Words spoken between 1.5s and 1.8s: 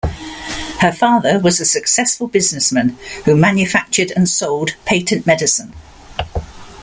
a